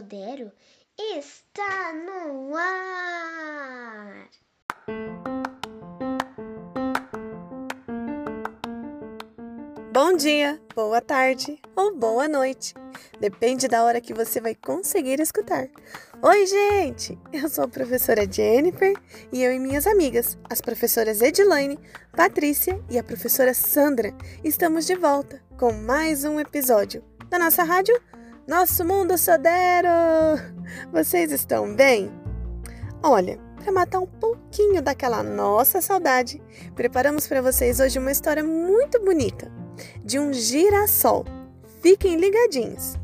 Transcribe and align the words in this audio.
Sudero 0.00 0.50
está 0.98 1.92
no 1.92 2.56
ar. 2.56 4.30
Bom 9.92 10.16
dia, 10.16 10.58
boa 10.74 11.02
tarde 11.02 11.60
ou 11.76 11.94
boa 11.94 12.26
noite. 12.26 12.72
Depende 13.20 13.68
da 13.68 13.84
hora 13.84 14.00
que 14.00 14.14
você 14.14 14.40
vai 14.40 14.54
conseguir 14.54 15.20
escutar. 15.20 15.68
Oi, 16.22 16.46
gente! 16.46 17.18
Eu 17.30 17.50
sou 17.50 17.64
a 17.64 17.68
professora 17.68 18.26
Jennifer 18.30 18.94
e 19.30 19.42
eu 19.42 19.52
e 19.52 19.58
minhas 19.58 19.86
amigas, 19.86 20.38
as 20.48 20.62
professoras 20.62 21.20
Edilaine, 21.20 21.78
Patrícia 22.16 22.82
e 22.88 22.98
a 22.98 23.04
professora 23.04 23.52
Sandra, 23.52 24.16
estamos 24.42 24.86
de 24.86 24.94
volta 24.94 25.42
com 25.58 25.74
mais 25.74 26.24
um 26.24 26.40
episódio 26.40 27.04
da 27.28 27.38
nossa 27.38 27.62
rádio 27.62 28.00
Nosso 28.50 28.84
Mundo 28.84 29.16
Sodero! 29.16 29.86
Vocês 30.92 31.30
estão 31.30 31.72
bem? 31.72 32.10
Olha, 33.00 33.38
para 33.54 33.70
matar 33.70 34.00
um 34.00 34.08
pouquinho 34.08 34.82
daquela 34.82 35.22
nossa 35.22 35.80
saudade, 35.80 36.42
preparamos 36.74 37.28
para 37.28 37.40
vocês 37.40 37.78
hoje 37.78 38.00
uma 38.00 38.10
história 38.10 38.42
muito 38.42 38.98
bonita 39.04 39.48
de 40.04 40.18
um 40.18 40.32
girassol. 40.32 41.24
Fiquem 41.80 42.16
ligadinhos. 42.16 42.98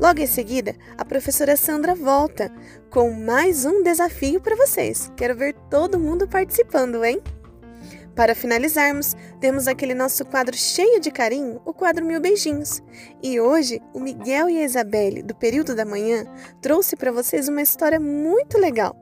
Logo 0.00 0.20
em 0.20 0.26
seguida, 0.26 0.74
a 0.98 1.04
professora 1.04 1.56
Sandra 1.56 1.94
volta 1.94 2.50
com 2.90 3.12
mais 3.12 3.64
um 3.64 3.80
desafio 3.80 4.40
para 4.40 4.56
vocês. 4.56 5.08
Quero 5.16 5.36
ver 5.36 5.54
todo 5.70 6.00
mundo 6.00 6.26
participando, 6.26 7.04
hein? 7.04 7.22
Para 8.14 8.34
finalizarmos, 8.34 9.16
temos 9.40 9.66
aquele 9.66 9.92
nosso 9.92 10.24
quadro 10.24 10.56
cheio 10.56 11.00
de 11.00 11.10
carinho, 11.10 11.60
o 11.64 11.74
quadro 11.74 12.04
Mil 12.04 12.20
Beijinhos. 12.20 12.80
E 13.20 13.40
hoje, 13.40 13.82
o 13.92 13.98
Miguel 13.98 14.48
e 14.48 14.58
a 14.58 14.64
Isabelle, 14.64 15.22
do 15.22 15.34
período 15.34 15.74
da 15.74 15.84
manhã, 15.84 16.24
trouxe 16.62 16.94
para 16.94 17.10
vocês 17.10 17.48
uma 17.48 17.62
história 17.62 17.98
muito 17.98 18.56
legal. 18.56 18.96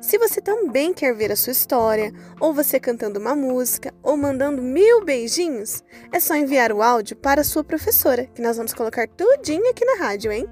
Se 0.00 0.18
você 0.18 0.40
também 0.40 0.92
quer 0.92 1.14
ver 1.14 1.32
a 1.32 1.36
sua 1.36 1.52
história, 1.52 2.12
ou 2.38 2.52
você 2.52 2.78
cantando 2.78 3.18
uma 3.18 3.34
música, 3.34 3.92
ou 4.02 4.16
mandando 4.16 4.62
mil 4.62 5.04
beijinhos, 5.04 5.82
é 6.12 6.20
só 6.20 6.36
enviar 6.36 6.70
o 6.70 6.82
áudio 6.82 7.16
para 7.16 7.40
a 7.40 7.44
sua 7.44 7.64
professora, 7.64 8.26
que 8.26 8.42
nós 8.42 8.56
vamos 8.56 8.74
colocar 8.74 9.08
tudinho 9.08 9.68
aqui 9.70 9.84
na 9.84 10.04
rádio, 10.04 10.30
hein? 10.30 10.46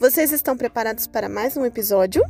Vocês 0.00 0.32
estão 0.32 0.56
preparados 0.56 1.06
para 1.06 1.28
mais 1.28 1.56
um 1.56 1.66
episódio? 1.66 2.22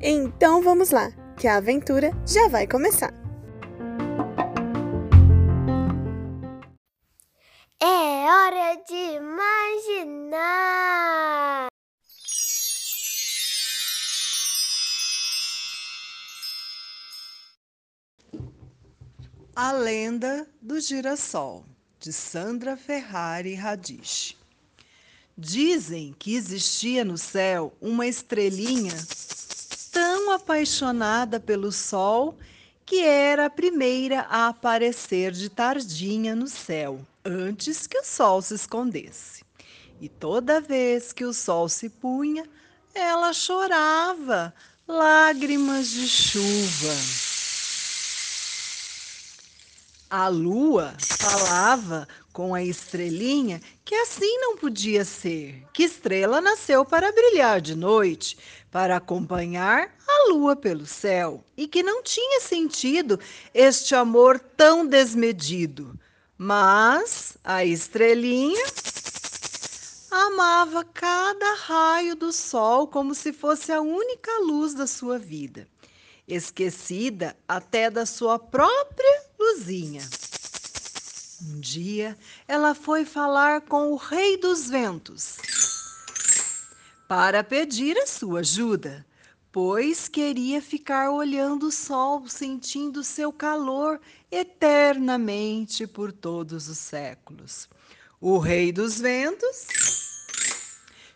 Então 0.00 0.62
vamos 0.62 0.90
lá, 0.90 1.12
que 1.36 1.46
a 1.46 1.56
aventura 1.56 2.10
já 2.26 2.48
vai 2.48 2.66
começar. 2.66 3.21
É 7.84 7.84
hora 7.84 8.76
de 8.88 8.94
imaginar. 9.16 10.36
A 19.56 19.72
Lenda 19.72 20.48
do 20.60 20.80
Girassol, 20.80 21.64
de 21.98 22.12
Sandra 22.12 22.76
Ferrari 22.76 23.56
Radish. 23.56 24.36
Dizem 25.36 26.14
que 26.16 26.36
existia 26.36 27.04
no 27.04 27.18
céu 27.18 27.72
uma 27.80 28.06
estrelinha 28.06 28.94
tão 29.90 30.30
apaixonada 30.30 31.40
pelo 31.40 31.72
sol 31.72 32.38
que 32.86 33.02
era 33.02 33.46
a 33.46 33.50
primeira 33.50 34.20
a 34.30 34.46
aparecer 34.46 35.32
de 35.32 35.48
tardinha 35.48 36.36
no 36.36 36.46
céu, 36.46 37.00
antes 37.24 37.86
que 37.86 37.98
o 37.98 38.04
sol 38.04 38.42
se 38.42 38.54
escondesse. 38.54 39.44
E 40.00 40.08
toda 40.08 40.60
vez 40.60 41.12
que 41.12 41.24
o 41.24 41.32
sol 41.32 41.68
se 41.68 41.88
punha, 41.88 42.44
ela 42.94 43.32
chorava 43.32 44.52
lágrimas 44.86 45.88
de 45.88 46.08
chuva. 46.08 46.94
A 50.10 50.28
lua 50.28 50.94
falava 50.98 52.06
com 52.32 52.54
a 52.54 52.62
estrelinha 52.62 53.62
que 53.82 53.94
assim 53.94 54.38
não 54.40 54.56
podia 54.58 55.04
ser, 55.04 55.64
que 55.72 55.84
estrela 55.84 56.40
nasceu 56.40 56.84
para 56.84 57.12
brilhar 57.12 57.62
de 57.62 57.74
noite, 57.74 58.36
para 58.70 58.96
acompanhar 58.96 59.94
a 60.06 60.28
lua 60.30 60.54
pelo 60.54 60.84
céu, 60.84 61.42
e 61.56 61.66
que 61.66 61.82
não 61.82 62.02
tinha 62.02 62.40
sentido 62.40 63.18
este 63.54 63.94
amor 63.94 64.38
tão 64.38 64.86
desmedido. 64.86 65.98
Mas 66.44 67.38
a 67.44 67.64
estrelinha 67.64 68.66
amava 70.10 70.82
cada 70.82 71.54
raio 71.54 72.16
do 72.16 72.32
sol 72.32 72.88
como 72.88 73.14
se 73.14 73.32
fosse 73.32 73.70
a 73.70 73.80
única 73.80 74.40
luz 74.40 74.74
da 74.74 74.88
sua 74.88 75.20
vida, 75.20 75.68
esquecida 76.26 77.36
até 77.46 77.88
da 77.88 78.04
sua 78.04 78.40
própria 78.40 79.22
luzinha. 79.38 80.02
Um 81.42 81.60
dia 81.60 82.18
ela 82.48 82.74
foi 82.74 83.04
falar 83.04 83.60
com 83.60 83.92
o 83.92 83.96
Rei 83.96 84.36
dos 84.36 84.68
Ventos 84.68 85.36
para 87.06 87.44
pedir 87.44 87.96
a 87.98 88.06
sua 88.08 88.40
ajuda, 88.40 89.06
pois 89.52 90.08
queria 90.08 90.62
ficar 90.62 91.10
olhando 91.10 91.66
o 91.66 91.70
sol, 91.70 92.26
sentindo 92.26 93.04
seu 93.04 93.30
calor 93.30 94.00
eternamente 94.30 95.86
por 95.86 96.10
todos 96.10 96.68
os 96.68 96.78
séculos. 96.78 97.68
O 98.18 98.38
Rei 98.38 98.72
dos 98.72 98.98
Ventos, 98.98 99.66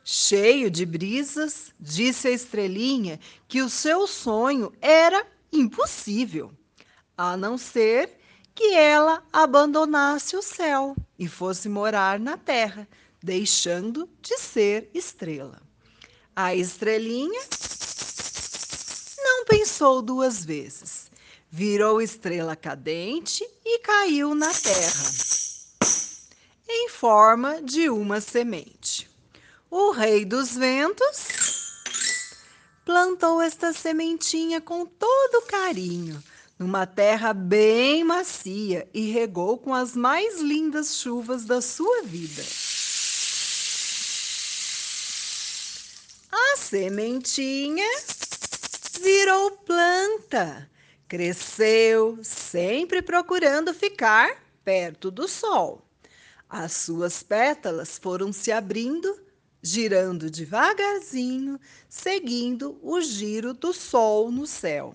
cheio 0.04 0.70
de 0.70 0.84
brisas, 0.84 1.72
disse 1.80 2.28
à 2.28 2.30
estrelinha 2.30 3.18
que 3.48 3.62
o 3.62 3.70
seu 3.70 4.06
sonho 4.06 4.70
era 4.82 5.26
impossível, 5.50 6.52
a 7.16 7.38
não 7.38 7.56
ser 7.56 8.18
que 8.54 8.74
ela 8.74 9.22
abandonasse 9.32 10.36
o 10.36 10.42
céu 10.42 10.94
e 11.18 11.26
fosse 11.26 11.70
morar 11.70 12.20
na 12.20 12.36
terra, 12.36 12.86
deixando 13.22 14.06
de 14.20 14.36
ser 14.38 14.90
estrela. 14.92 15.62
A 16.34 16.54
estrelinha 16.54 17.40
pensou 19.56 20.02
duas 20.02 20.44
vezes. 20.44 21.10
Virou 21.50 22.02
estrela 22.02 22.54
cadente 22.54 23.42
e 23.64 23.78
caiu 23.78 24.34
na 24.34 24.52
terra, 24.52 25.10
em 26.68 26.90
forma 26.90 27.62
de 27.62 27.88
uma 27.88 28.20
semente. 28.20 29.08
O 29.70 29.92
rei 29.92 30.26
dos 30.26 30.54
ventos 30.54 31.28
plantou 32.84 33.40
esta 33.40 33.72
sementinha 33.72 34.60
com 34.60 34.84
todo 34.84 35.46
carinho 35.46 36.22
numa 36.58 36.86
terra 36.86 37.32
bem 37.32 38.04
macia 38.04 38.88
e 38.92 39.10
regou 39.10 39.58
com 39.58 39.74
as 39.74 39.94
mais 39.94 40.40
lindas 40.40 40.96
chuvas 40.96 41.44
da 41.44 41.62
sua 41.62 42.02
vida. 42.02 42.42
A 46.32 46.56
sementinha 46.56 47.86
virou 48.96 49.52
planta, 49.52 50.70
cresceu, 51.08 52.18
sempre 52.22 53.02
procurando 53.02 53.72
ficar 53.72 54.42
perto 54.64 55.10
do 55.10 55.28
sol. 55.28 55.82
As 56.48 56.72
suas 56.72 57.22
pétalas 57.22 57.98
foram 57.98 58.32
se 58.32 58.52
abrindo, 58.52 59.20
girando 59.62 60.30
devagarzinho, 60.30 61.58
seguindo 61.88 62.78
o 62.82 63.00
giro 63.00 63.52
do 63.52 63.72
sol 63.72 64.30
no 64.30 64.46
céu 64.46 64.94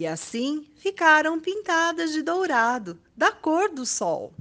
e 0.00 0.06
assim 0.06 0.66
ficaram 0.76 1.38
pintadas 1.38 2.12
de 2.12 2.22
dourado, 2.22 2.98
da 3.14 3.30
cor 3.30 3.68
do 3.68 3.84
sol. 3.84 4.32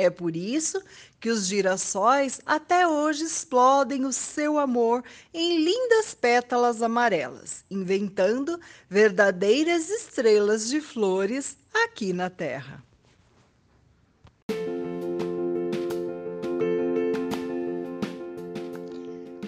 É 0.00 0.08
por 0.08 0.36
isso 0.36 0.80
que 1.18 1.28
os 1.28 1.48
girassóis 1.48 2.40
até 2.46 2.86
hoje 2.86 3.24
explodem 3.24 4.04
o 4.04 4.12
seu 4.12 4.56
amor 4.56 5.02
em 5.34 5.58
lindas 5.58 6.14
pétalas 6.14 6.80
amarelas, 6.80 7.64
inventando 7.68 8.60
verdadeiras 8.88 9.90
estrelas 9.90 10.68
de 10.68 10.80
flores 10.80 11.56
aqui 11.84 12.12
na 12.12 12.30
Terra. 12.30 12.80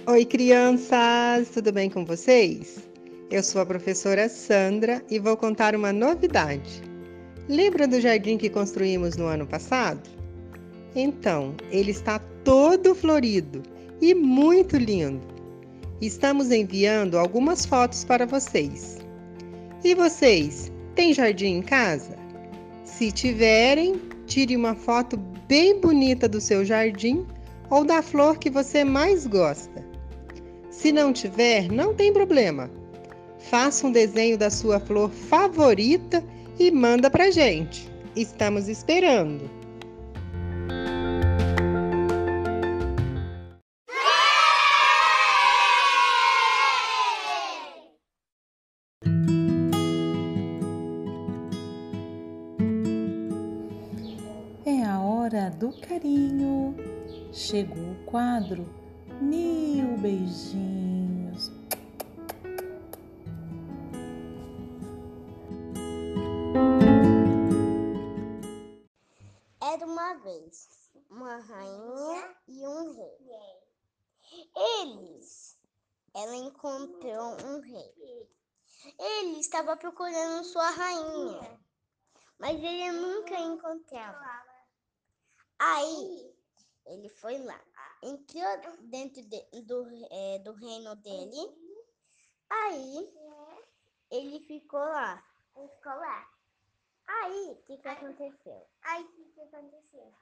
Oi, 0.09 0.25
crianças! 0.25 1.49
Tudo 1.51 1.71
bem 1.71 1.89
com 1.89 2.05
vocês? 2.05 2.81
Eu 3.31 3.45
sou 3.45 3.63
a 3.63 3.67
professora 3.67 4.29
Sandra 4.29 5.01
e 5.09 5.21
vou 5.21 5.37
contar 5.37 5.77
uma 5.77 5.93
novidade. 5.93 6.83
Lembra 7.49 7.87
do 7.87 8.01
jardim 8.01 8.37
que 8.37 8.51
construímos 8.51 9.17
no 9.17 9.27
ano 9.27 9.47
passado? 9.47 10.20
Então, 10.95 11.55
ele 11.71 11.91
está 11.91 12.19
todo 12.45 12.95
florido 12.95 13.63
e 14.01 14.15
muito 14.15 14.77
lindo. 14.77 15.27
Estamos 16.01 16.51
enviando 16.51 17.19
algumas 17.19 17.65
fotos 17.65 18.05
para 18.05 18.27
vocês. 18.27 18.99
E 19.85 19.95
vocês, 19.95 20.73
têm 20.95 21.13
jardim 21.13 21.59
em 21.59 21.63
casa? 21.63 22.17
Se 22.85 23.13
tiverem, 23.13 24.01
tire 24.27 24.57
uma 24.57 24.75
foto 24.75 25.17
bem 25.47 25.81
bonita 25.81 26.29
do 26.29 26.41
seu 26.41 26.65
jardim 26.65 27.27
ou 27.69 27.85
da 27.85 28.03
flor 28.03 28.39
que 28.39 28.51
você 28.51 28.85
mais 28.85 29.27
gosta. 29.27 29.85
Se 30.71 30.91
não 30.91 31.13
tiver, 31.13 31.71
não 31.71 31.95
tem 31.95 32.13
problema. 32.13 32.71
Faça 33.39 33.87
um 33.87 33.93
desenho 33.93 34.37
da 34.37 34.51
sua 34.51 34.81
flor 34.81 35.11
favorita 35.11 36.23
e 36.59 36.71
manda 36.71 37.11
pra 37.11 37.31
gente. 37.31 37.91
Estamos 38.17 38.69
esperando. 38.69 39.60
Do 55.51 55.73
carinho. 55.81 56.75
Chegou 57.33 57.93
o 57.93 58.05
quadro 58.07 58.65
Mil 59.21 59.97
Beijinhos. 59.99 61.51
Era 69.61 69.87
uma 69.87 70.15
vez 70.15 70.81
uma 71.11 71.37
rainha 71.37 72.37
e 72.49 72.67
um 72.67 72.93
rei. 72.95 73.31
Eles, 74.57 75.59
ela 76.15 76.37
encontrou 76.37 77.37
um 77.45 77.61
rei. 77.61 78.31
Ele 78.99 79.41
estava 79.41 79.77
procurando 79.77 80.45
sua 80.45 80.71
rainha, 80.71 81.61
mas 82.39 82.57
ele 82.57 82.93
nunca 82.93 83.39
encontrava. 83.39 84.50
Aí 85.63 86.35
ele 86.87 87.11
foi 87.11 87.37
lá, 87.37 87.63
entrou 88.03 88.79
dentro 88.81 89.23
de- 89.23 89.63
do, 89.63 89.87
eh, 90.11 90.39
do 90.39 90.53
reino 90.55 90.97
dele. 90.97 91.37
Aí 92.49 93.15
ele 94.11 94.41
ficou 94.41 94.81
lá. 94.81 95.23
Ele 95.55 95.69
ficou 95.69 95.93
lá. 95.93 96.31
Aí, 97.07 97.51
o 97.51 97.57
que, 97.67 97.77
que 97.77 97.89
aconteceu? 97.89 98.67
Aí, 98.83 99.05
o 99.05 99.09
que, 99.09 99.25
que 99.33 99.41
aconteceu? 99.43 100.15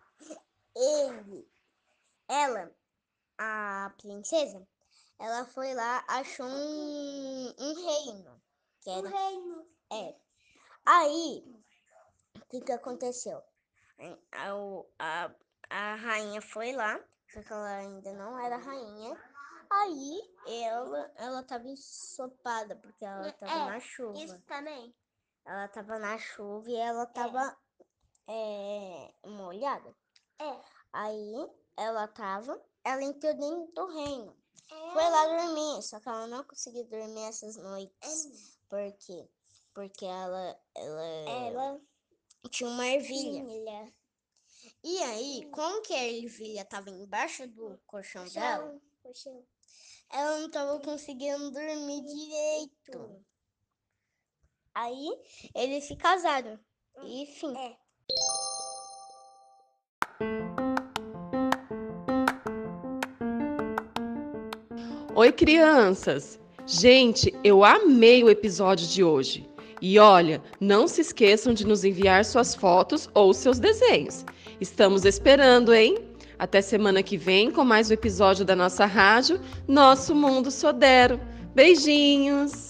Ele, 0.75 1.49
ela, 2.27 2.75
a 3.39 3.95
princesa, 3.97 4.67
ela 5.21 5.45
foi 5.45 5.73
lá, 5.73 6.05
achou 6.09 6.47
um, 6.47 7.55
um 7.59 7.75
reino. 7.75 8.43
Que 8.81 8.91
era, 8.91 9.07
um 9.07 9.11
reino? 9.11 9.69
É. 9.93 10.17
Aí, 10.85 11.45
o 12.35 12.45
que, 12.47 12.61
que 12.61 12.73
aconteceu? 12.73 13.41
A, 14.33 14.53
a, 14.99 15.35
a 15.71 15.95
rainha 15.97 16.41
foi 16.41 16.73
lá, 16.73 17.01
só 17.33 17.43
que 17.43 17.53
ela 17.53 17.77
ainda 17.77 18.13
não 18.13 18.39
era 18.39 18.57
rainha. 18.57 19.17
Aí, 19.71 20.21
ela, 20.47 21.13
ela 21.17 21.43
tava 21.43 21.69
ensopada, 21.69 22.75
porque 22.77 23.05
ela 23.05 23.33
tava 23.33 23.71
na 23.71 23.81
chuva. 23.81 24.19
Isso 24.19 24.39
também. 24.47 24.95
Ela 25.45 25.69
tava 25.69 25.99
na 25.99 26.19
chuva 26.19 26.71
e 26.71 26.77
ela 26.77 27.07
tava 27.07 27.57
é, 28.29 29.15
molhada. 29.27 29.95
É. 30.39 30.61
Aí 30.93 31.51
ela 31.77 32.09
tava, 32.09 32.63
ela 32.85 33.03
entrou 33.03 33.35
dentro 33.35 33.73
do 33.75 33.87
reino. 33.87 34.37
Foi 34.69 35.11
lá 35.11 35.27
dormir, 35.27 35.83
só 35.83 35.99
que 35.99 36.09
ela 36.09 36.27
não 36.27 36.45
conseguiu 36.45 36.85
dormir 36.85 37.25
essas 37.25 37.57
noites. 37.57 38.59
Por 38.69 38.93
quê? 38.99 39.29
Porque 39.73 40.05
ela, 40.05 40.61
ela, 40.75 41.03
tinha 42.59 42.71
uma 42.71 42.89
ervilha. 42.89 43.95
E 44.83 44.99
aí, 45.05 45.49
como 45.53 45.81
que 45.81 45.95
a 45.95 46.05
ervilha 46.05 46.65
tava 46.65 46.91
embaixo 46.91 47.47
do 47.47 47.79
colchão 47.87 48.27
dela, 48.27 48.77
ela 50.11 50.41
não 50.41 50.51
tava 50.51 50.81
conseguindo 50.81 51.53
dormir 51.53 52.03
direito. 52.03 53.25
Aí 54.75 55.09
eles 55.55 55.85
se 55.85 55.95
casaram. 55.95 56.59
E 57.05 57.27
fim. 57.27 57.55
Oi, 65.15 65.33
crianças! 65.33 66.41
Gente, 66.67 67.33
eu 67.45 67.65
amei 67.65 68.25
o 68.25 68.29
episódio 68.29 68.87
de 68.89 69.05
hoje. 69.05 69.48
E 69.81 69.99
olha, 69.99 70.43
não 70.61 70.89
se 70.89 71.01
esqueçam 71.01 71.55
de 71.55 71.67
nos 71.67 71.85
enviar 71.85 72.25
suas 72.25 72.55
fotos 72.55 73.09
ou 73.15 73.33
seus 73.33 73.59
desenhos. 73.59 74.25
Estamos 74.61 75.05
esperando, 75.05 75.73
hein? 75.73 75.99
Até 76.39 76.61
semana 76.61 77.03
que 77.03 77.17
vem 77.17 77.51
com 77.51 77.65
mais 77.65 77.91
um 77.91 77.95
episódio 77.95 78.45
da 78.45 78.55
nossa 78.55 78.87
rádio 78.87 79.41
Nosso 79.67 80.15
Mundo 80.15 80.51
Sodero. 80.51 81.21
Beijinhos! 81.55 82.68